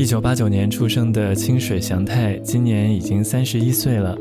[0.00, 4.16] 一九八九年出生的清水翔太今年已经三十一岁了。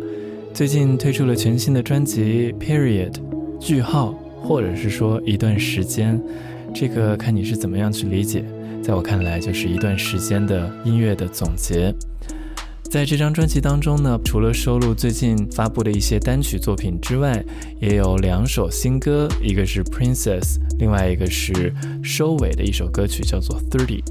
[0.54, 3.12] 最近推出了全新的专辑《Period》，
[3.62, 4.12] 句号，
[4.42, 6.22] 或者是说一段时间，
[6.76, 8.44] 这个看你是怎么样去理解。
[8.84, 11.94] 在我看来，就是一段时间的音乐的总结。
[12.92, 17.42] 在这张专辑当中呢，除了收录最近发布的一些单曲作品之外，
[17.80, 20.40] 也有两首新歌，一个是《Princess》，
[20.78, 21.74] 另外一个是
[22.04, 24.04] 收尾的一首歌曲，叫做《Thirty》。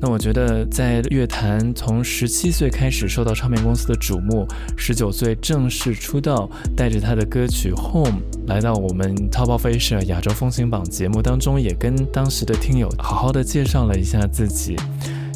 [0.00, 8.10] 那我觉得，在乐坛从十七岁开始受到唱片公司的瞩目，十九岁正式出道，带着他的歌曲《Home》
[8.46, 14.76] 来到我们《Top Fashion 亚洲风行榜》节目当中，也跟当时的听友好好的介绍了一下自己。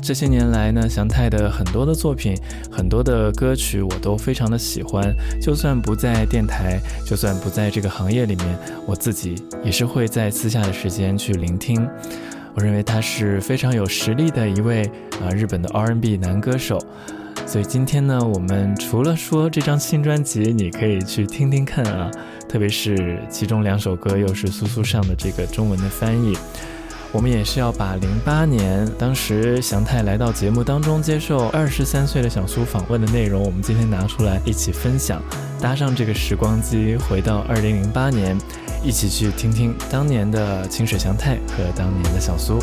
[0.01, 2.37] 这些年来呢，翔太的很多的作品，
[2.71, 5.13] 很多的歌曲我都非常的喜欢。
[5.41, 8.47] 就算不在电台，就算不在这个行业里面，
[8.87, 9.35] 我自己
[9.65, 11.89] 也是会在私下的时间去聆听。
[12.55, 14.83] 我认为他是非常有实力的一位
[15.23, 16.79] 啊，日本的 R&B 男歌手。
[17.47, 22.11] 所以今天呢，我们除了说这张新专辑，你可以去听听看啊，
[22.49, 26.37] 特别是其中两首歌，又是苏苏上的这个中文的翻译。
[27.15, 35.21] 我们也是要把零八年当时翔太来到节目当中接受二十三岁的小苏访问的内容，我们今天拿出来一起分享，
[35.61, 38.35] 搭上这个时光机回到二零零八年，
[38.83, 42.59] 一起去听听当年的清水翔太和当年的小苏。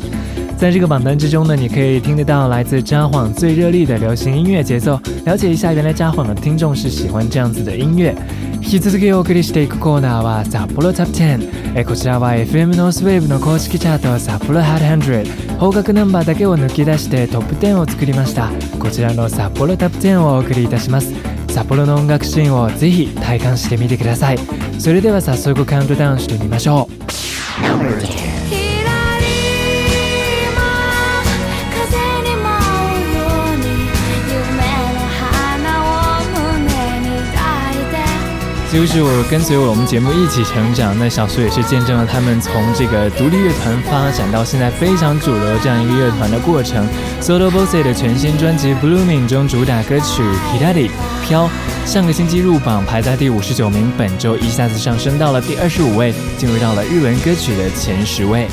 [0.58, 8.14] 在这个榜单之中呢，你可以听得到来自札幌最热力的流行音乐节奏，了解一下原来札幌的听众是喜欢这样子的音乐。
[8.64, 18.50] 引き続きお送りしていくコーナーは札幌 Top 10えこちらは FM ノースウェーブの公式チャート札幌1 0 0方角ナンバーだけを抜き出してトップ10を作りました
[18.80, 21.14] こちらの札幌 Top 10をお送りいたします
[21.50, 24.40] 札幌の音楽シーンをぜひ体感してみてください
[24.80, 26.90] それでは早速カウントダウンしてみましょ
[28.26, 28.27] う
[38.72, 46.86] 就是我跟随我们节目一起成长，那小苏也是见证了他们从这个独立乐团发展到现在非常主流这样一个乐团的过程。
[47.22, 50.92] s o d o b o s e 的全新专辑《Blooming》中主打歌曲《k i t a d i
[51.26, 51.46] 飘》，
[51.90, 58.48] 上个星期入榜排在第五十九名，本周一下子上升到了第二十五位，进入到了日文歌曲的前十位。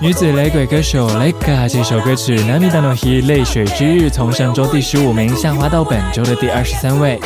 [0.00, 7.20] 女子雷鬼歌手 Lecca 这首歌曲《Namida no h 泪水之日，从上周第十五名下滑到本周的第二十三位。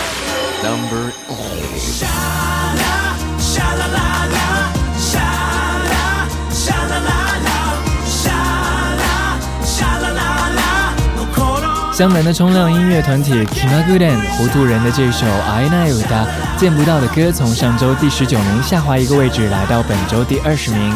[11.97, 16.27] 江南的冲浪音乐团体 k i m a g u o e Dan《糊涂人的》这首《I n 爱那 i 他》
[16.61, 20.95] 见不到的歌，从上周第十九名下滑一个位置，来到本周第二十名。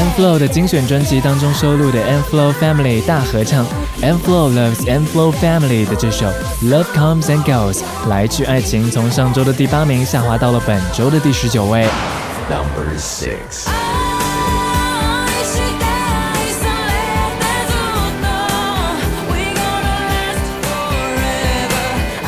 [0.00, 3.66] M n f l o w 的精选专辑当中收录的 M n f l o w Family 大合唱
[4.00, 6.26] m n f l o w loves M n f l o w Family 的这首
[6.62, 11.84] Love comes and goes 来去爱情，从上周的第八名下滑到了本周的第十九位。
[12.48, 13.87] Number six。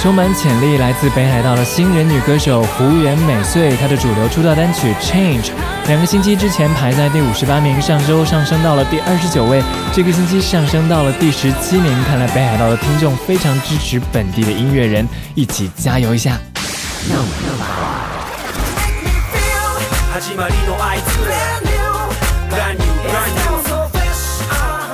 [0.02, 5.42] 充满潜力，来自北海道的新人女歌手胡原美穗，她的主流出道单曲《Change》，
[5.88, 11.92] 两个星期之前排在第五十八名，上周上升到了第二十九位，这个星期上升到了第十七名。
[12.04, 16.38] 看来北海道的听众非常支持本地的音乐人，一起加油一下！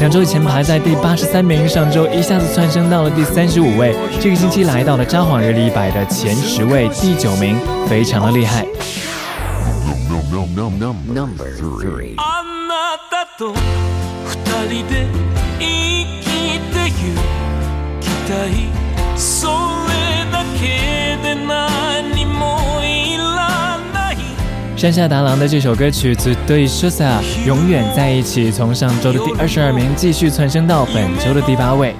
[0.00, 8.66] 两周前排在第八十三名，上周一下子蹿升到了第三十五位，这个星期来到了《札幌日历》一百的前十位，第九名，非常的厉害。
[24.80, 31.94] 山下达郎的这首歌曲《s h u s a 永远在一起，从上周的第二十二名继续窜升到本周的第八位。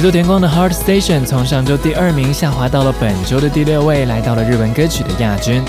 [0.00, 5.62] 杰作田光的《Heart Station》从上周第二名下滑到了本周的第六位，来到了日文歌曲的亚军。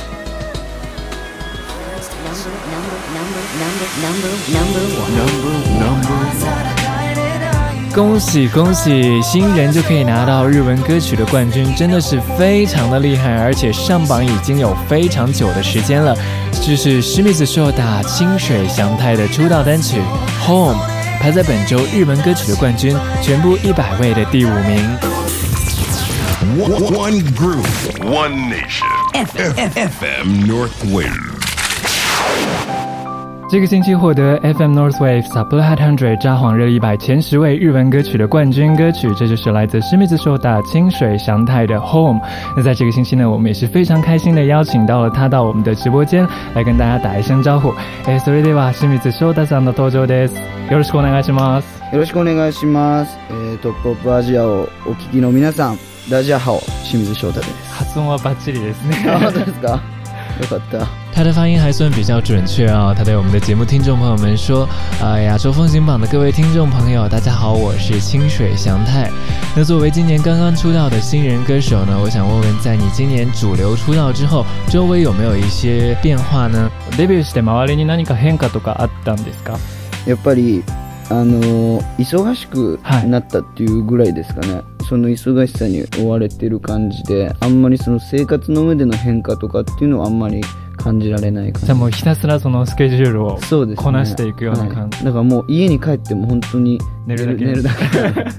[7.93, 9.21] 恭喜恭喜！
[9.21, 16.15] 新人就可以拿到日文歌曲的冠军，真的是非常的厉害，而且上榜已经有非常久的时间了。
[16.53, 19.97] 这是史密斯·秀打清水祥太的出道单曲
[20.47, 20.73] 《Home》。
[21.21, 24.81] 排在本周热门歌曲的冠军，全部一百位的第五名。
[33.51, 42.17] 这个星期获得 FM Northwave Supply Hot Hundred 札幌热力百前十位日文歌曲的冠军歌曲，这就是来自施密斯寿大清水祥太的 Home。
[42.55, 47.73] 那在这个星期呢，我们也是非常开心的邀请到了他到我们的直播间来跟大家打一声招呼。
[48.05, 50.35] 哎，所以对吧，施密斯寿大さんの登場です。
[50.71, 51.65] よろしくお願いします。
[51.93, 53.11] よろしくお願いします。
[53.29, 55.77] えー、トップオブアジアをお聞きの皆さん、
[56.09, 57.73] ラジアハオ、清水翔太です。
[57.75, 59.11] 発音はバッチリですね。
[59.11, 59.81] あ、本当ですか。
[60.47, 62.93] 好的，他的发音还算比较准确啊。
[62.97, 64.67] 他对我们的节目听众朋友们说
[65.01, 69.09] ：“啊，亚洲风行榜的各位听众朋友，大家好，我是清水祥太。
[69.55, 79.57] 那作为今年刚刚出道的新人歌手呢，我想问问，在你今年主流出道之后，周围有没有一些变化呢？”デビューして周りに何か変化とかあったんですか？
[80.07, 80.63] やっぱり。
[81.11, 90.39] あの忙しくなったっていうぐらいですかね、はい、その忙しさに追われてる感じであんまりその生活の上での変化とかっていうのはあんまり
[90.77, 97.85] 感じられないじゃあもうひたすらそのスケジュールをこなしていくような感じ、ねはい、だからもう家に帰っても本当に寝る寝るだけ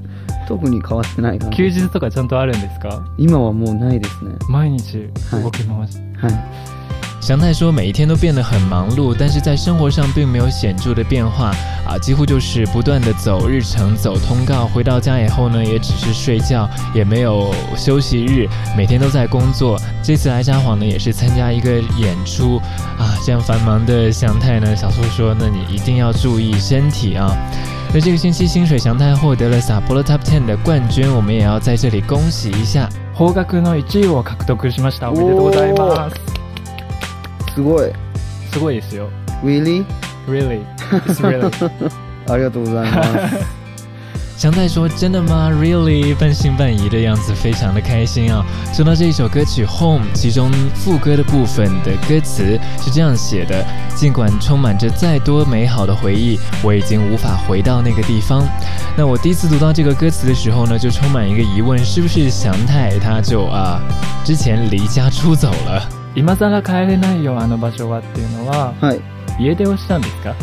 [0.48, 6.81] 特に変わってないかな休日とかちゃんとあるんですか今はもうないですね毎日動き回し、はい、はい
[7.22, 11.52] 祥太说，每一天都变得很忙碌，但是在生活上并没有显著的变化
[11.86, 14.66] 啊，几乎就是不断的走日程、走通告。
[14.66, 19.80] 回到家以后呢，也只是睡觉，也没有休息日，每天都在工作。
[20.02, 22.56] 这次来札幌呢，也是参加一个演出
[22.98, 23.14] 啊。
[23.24, 27.30] 这样繁忙的祥太呢，小苏说，那你一定要注意身体啊。
[27.94, 32.88] 那这个星期，薪水祥太获得了撒泼罗 Top Ten 的冠军，我们也要在这里恭喜一下。
[37.54, 37.92] すごい，
[38.50, 39.10] すごい也すよ。
[39.44, 39.84] Really,
[40.26, 40.64] really,
[40.96, 41.42] really.
[42.28, 43.44] 阿里巴巴，谢谢。
[44.38, 48.44] 翔太说：“真的吗？”Really，半信半疑的样子，非常的开心啊。
[48.72, 58.42] 说到这一首歌曲《Home》，其中副歌的部分的歌词是这样写的：“尽管充满着再多美好的回忆，我已经无法回到那个地方。”
[58.96, 63.78] 那我第一次读到这个歌词的时候呢，就充满一个疑问：是不是翔太他就啊，
[64.24, 66.01] 之前离家出走了？
[66.14, 68.94] 今更帰れないよあの場所はっていうのは、は
[69.38, 70.34] い、家出をしたんですか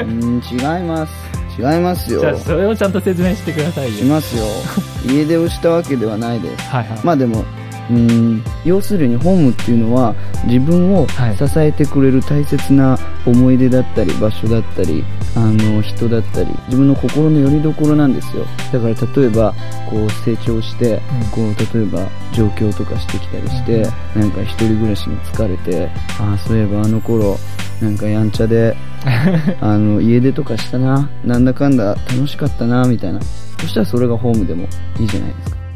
[0.00, 1.12] うん違います
[1.58, 4.44] 違いますよじゃあそれをちゃんと説明してくださいよしますよ
[5.12, 7.44] 家出をしたわけではないですはい、はい、まあでも
[7.90, 10.14] うん要するにホームっていうのは
[10.46, 11.14] 自分を支
[11.58, 15.02] えてくれる大切な思い出だったり場所だったり
[15.36, 19.54] あの人だったり自分の心の拠り所なんですよだから例えば
[19.88, 21.00] こう成長して、
[21.34, 21.44] こう
[21.78, 23.80] 例えば状況とかしてきたりして、
[24.14, 25.88] なんか一人暮らしに疲れて
[26.20, 27.38] ああそういえばあの頃
[27.80, 28.76] なんかやんちゃで
[29.62, 33.20] あの家出とかしたななんだかんだ楽しかったなみたいな
[33.60, 34.66] そしたらそれがホームでも
[35.00, 35.67] いいじゃないですか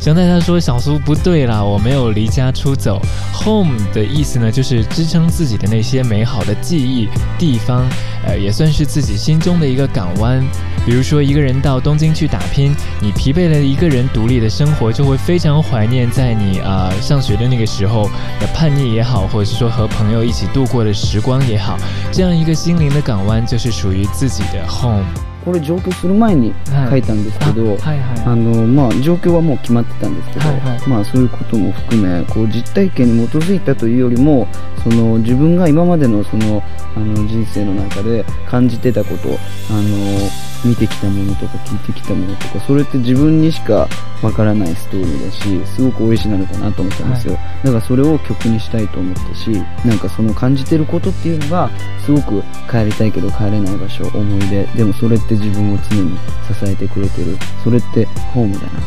[0.00, 2.98] 蒋太太说：“小苏不对啦，我没有离家出走。
[3.44, 7.06] Home 的意思呢，就是支撑自己的那些美好的记忆
[7.38, 7.86] 地方，
[8.26, 10.42] 呃，也算是自己心中的一个港湾。
[10.86, 18.04] 比如说，一个人到东京去打拼，你疲惫了，一个人独立的生活就会非常怀念，在你啊上学的那个时候，
[18.40, 21.76] 的叛逆也好，或者是说和朋友一起度过的时光也好，
[22.10, 25.04] 这样一个心灵的港湾，就是属于自己的 home。”
[25.44, 26.52] これ上京する前に
[26.90, 34.46] 書いたんですけど、あのまあ状況はもう決まってたんですけど、はいはい、まあそういうことも含めこう実体験に基づいたというよりも
[34.84, 36.62] その自分が今までのその
[36.96, 39.36] あの人生の中で感じてたことあ
[39.72, 40.30] の
[40.64, 43.88] 見てきたものとか聞いてきたものとかそれって自分にしか
[44.22, 49.50] わからないストーリーだしすごく美味しいなのかなと思ったんですよ、はい、だからそれを曲にしたいと思ったし
[49.86, 51.70] なんかその感じてることっていうのが
[52.04, 56.18] すごく帰りたいけど帰れない場所思い出でもそれってって自分を常に
[56.48, 58.78] 支えてくれてるそれってホームだなって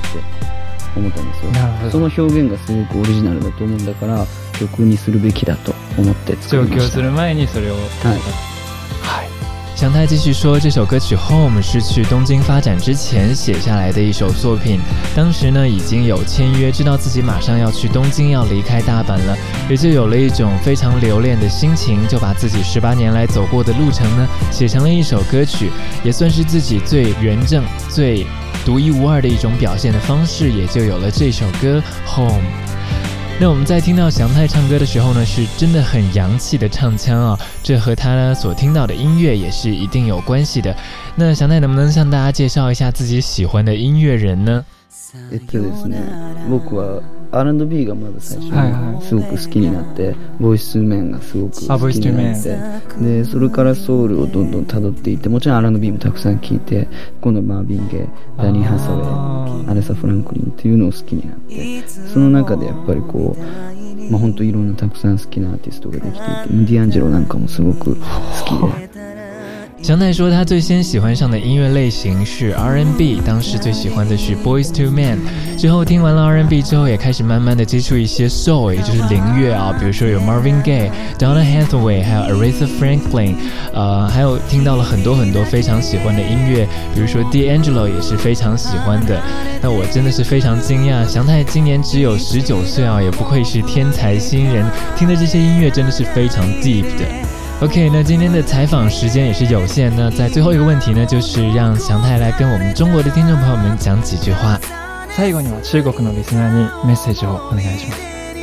[0.95, 4.25] 思ったんですよその表現がすごくオリジナルだと思うんだから
[4.59, 7.83] 曲にするべきだと思って作りました上京する前にそれをはい、
[9.01, 9.32] はい
[9.83, 14.79] 强太继续说：“这首歌曲《Home》是去东京发展之前写下来的一首作品。
[15.13, 19.37] 当时呢，已经有签约，知道自己马上要去东京，要离开大阪了，
[19.69, 25.69] 也就有了一种非常留恋的心情，就把自己十八年来走过的路程呢，写成了一首歌曲，
[26.01, 28.25] 也算是自己最原正、最
[28.63, 31.83] 独一无二的一种表现的方式，也就有了这首歌
[32.15, 32.29] 《Home》。”
[33.41, 40.73] 那我们在听到祥太唱歌的时候呢，是真的很洋气的唱腔啊，这和他所听到的音乐也是一定有关系的。
[41.15, 44.63] 那祥太能不能向大家介绍一下自己喜欢的音乐人呢？
[45.31, 46.01] えっとですね
[46.51, 51.59] 僕は R&B がまず最初すごく好きになって、はいはい、ボイス面がすごく好
[51.89, 52.37] きにな
[52.79, 56.87] ってでそれからソウルをどんどんたどっていってもちろん R&B もたくさん聴いて
[57.21, 58.07] 今度マービン・ゲイ
[58.37, 63.43] ダニー・ハサウェイアレサ・フランクリンっていうのを好きになってその中でやっぱりこう、
[64.11, 67.95] まあ、本当いろんなたくさん好きなアーティストができていてディアンジェロなんかもすごく好
[68.45, 69.22] きで。
[69.83, 75.17] 祥奈说，他最先喜欢上的音乐类型是 R&B，当时最喜欢的是 Boys to Men。
[75.57, 83.35] 之后听完了 R&B 之后，也开始慢慢的接触一些 Soul，也就是灵乐啊，比如说有 Marvin Gaye、d o n n a Hathaway，还有 Aretha Franklin，
[83.73, 89.21] 呃，还有听到了很多很多非常喜欢的音乐，比如说 D'Angelo 也是非常喜欢的。
[89.61, 94.65] 那我真的是非常惊讶，祥太今年只有十九岁啊，也不愧是天才新人，
[94.97, 97.32] 听的这些音乐真的是非常 deep 的。
[97.63, 104.59] OK，那今天的采访时间也是有限，那在最后一个问题呢，就是让祥太来跟我们中国的听众朋友们讲几句话。
[105.15, 108.01] 最後には中国のリスナーにメッセージをお願いします。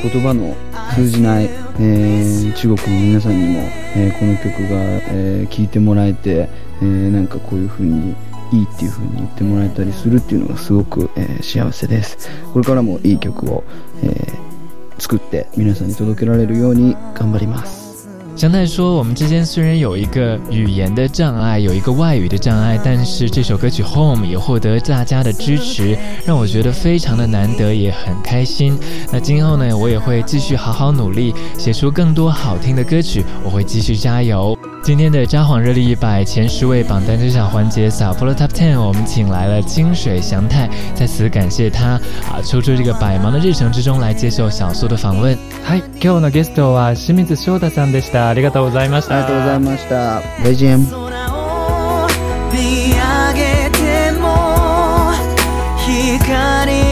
[0.08, 0.56] 言葉の
[0.94, 3.60] 通じない、えー、中国の皆さんにも、
[3.94, 4.80] えー、この曲が、
[5.12, 6.48] えー、聴いてもらえて、
[6.80, 8.14] えー、なんかこういう風に
[8.52, 13.64] いいっていう風に言ってもらえたりするっていうのがすごく、えー、幸せですこれからもいい曲を、
[14.02, 14.36] えー、
[15.02, 17.89] 作って皆さんに届けられるように頑張ります
[18.40, 25.94] 翔太说：“我们之间虽然有一个语言的障碍，有一个外语的障碍，但是这首歌曲《Home》也获得大家的支持，
[26.24, 28.78] 让我觉得非常的难得，也很开心。
[29.12, 33.22] 那今后呢，我也会继续好好努力，写出更多好听的歌曲。
[33.44, 45.36] 我会继续加油。”今天的《札幌热力一百》前十位榜单揭晓环节，撒泼了 Top Ten，我们请来了清水翔太，在此感谢他啊抽出这个百忙的日程之中来接受小苏的访问。
[45.68, 48.29] Hi，今日のゲストは清水翔太さんでした。
[48.30, 49.16] ありがとうございました。
[49.16, 50.22] ありがとうございました。
[50.44, 51.10] レジェン。
[55.80, 56.89] 光